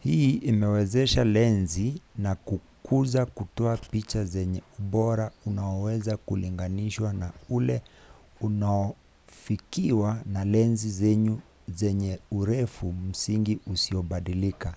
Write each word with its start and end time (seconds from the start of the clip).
hii 0.00 0.30
imewezesha 0.32 1.24
lenzi 1.24 2.00
za 2.22 2.34
kukuza 2.34 3.26
kutoa 3.26 3.76
picha 3.76 4.24
zenye 4.24 4.62
ubora 4.78 5.32
unaoweza 5.46 6.16
kulinganishwa 6.16 7.12
na 7.12 7.32
ule 7.48 7.82
unaofikiwa 8.40 10.22
na 10.26 10.44
lenzi 10.44 10.90
zenye 11.72 12.18
urefu 12.30 12.92
msingi 12.92 13.58
usiobadilika 13.66 14.74